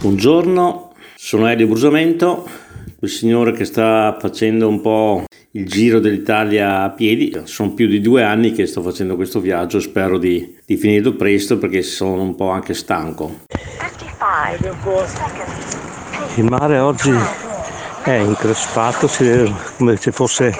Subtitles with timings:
[0.00, 2.48] Buongiorno, sono Elio Brusamento,
[3.00, 7.38] il signore che sta facendo un po' il giro dell'Italia a piedi.
[7.44, 11.58] Sono più di due anni che sto facendo questo viaggio, spero di, di finirlo presto
[11.58, 13.40] perché sono un po' anche stanco.
[16.36, 17.12] Il mare oggi
[18.02, 19.06] è increspato,
[19.76, 20.54] come se fosse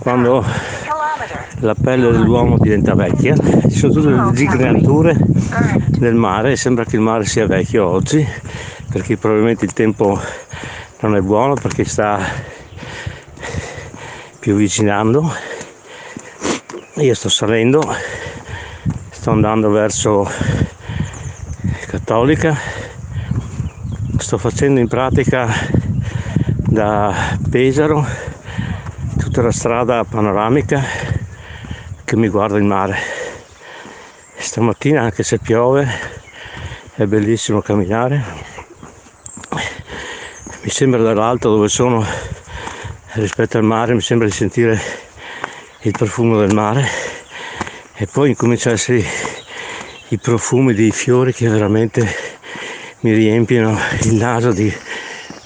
[0.00, 0.44] quando
[1.64, 3.34] la pelle dell'uomo diventa vecchia.
[3.34, 5.16] Ci sono tutte le giganture
[5.98, 8.26] del mare e sembra che il mare sia vecchio oggi
[8.90, 10.20] perché probabilmente il tempo
[11.00, 12.18] non è buono perché sta
[14.38, 15.32] più avvicinando.
[16.96, 17.82] Io sto salendo,
[19.08, 20.30] sto andando verso
[21.86, 22.54] Cattolica,
[24.18, 25.48] sto facendo in pratica
[26.58, 28.06] da Pesaro
[29.16, 31.13] tutta la strada panoramica
[32.14, 32.96] che mi guarda il mare.
[34.36, 35.86] Stamattina anche se piove
[36.94, 38.22] è bellissimo camminare.
[40.62, 42.06] Mi sembra dall'alto dove sono
[43.14, 44.80] rispetto al mare mi sembra di sentire
[45.82, 46.86] il profumo del mare.
[47.96, 49.04] E poi incomincia a essere
[50.08, 52.14] i profumi dei fiori che veramente
[53.00, 54.72] mi riempiono il naso di,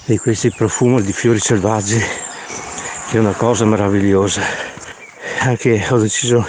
[0.05, 1.99] di questi profumi di fiori selvaggi
[3.09, 4.67] che è una cosa meravigliosa.
[5.41, 6.45] Anche ho deciso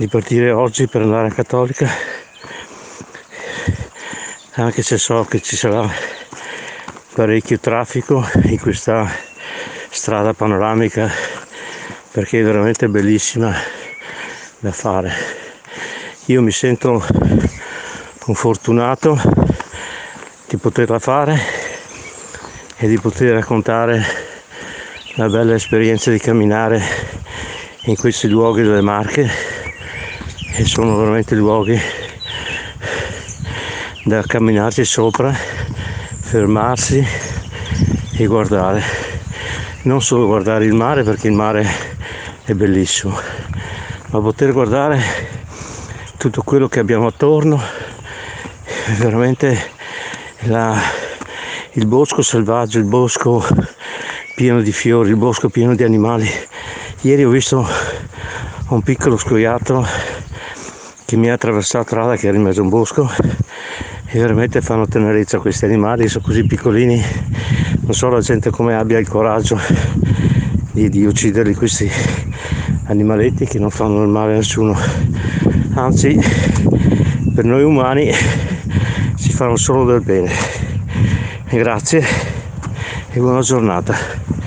[0.00, 1.86] di partire oggi per andare a Cattolica
[4.52, 5.86] anche se so che ci sarà
[7.12, 9.06] parecchio traffico in questa
[9.90, 11.10] strada panoramica
[12.12, 13.54] perché è veramente bellissima
[14.60, 15.12] da fare.
[16.26, 17.04] Io mi sento
[18.24, 19.20] un fortunato
[20.48, 21.38] di poterla fare
[22.78, 24.02] e di poter raccontare
[25.16, 26.82] la bella esperienza di camminare
[27.82, 29.49] in questi luoghi delle Marche
[30.60, 31.80] e sono veramente luoghi
[34.04, 37.02] da camminarci sopra fermarsi
[38.12, 38.82] e guardare,
[39.84, 41.66] non solo guardare il mare perché il mare
[42.44, 43.18] è bellissimo,
[44.10, 45.00] ma poter guardare
[46.18, 47.58] tutto quello che abbiamo attorno,
[48.98, 49.72] veramente
[50.40, 50.78] la,
[51.72, 53.42] il bosco selvaggio, il bosco
[54.34, 56.30] pieno di fiori, il bosco pieno di animali.
[57.00, 57.66] Ieri ho visto
[58.68, 60.19] un piccolo scoiattolo
[61.10, 63.10] che mi ha attraversato strada che era in mezzo a un bosco
[64.06, 67.02] e veramente fanno tenerezza questi animali, sono così piccolini,
[67.80, 69.58] non so la gente come abbia il coraggio
[70.70, 71.90] di, di ucciderli questi
[72.84, 74.78] animaletti che non fanno del male a nessuno,
[75.74, 76.16] anzi
[77.34, 78.12] per noi umani
[79.16, 80.30] si fanno solo del bene.
[81.48, 82.04] Grazie
[83.10, 84.39] e buona giornata.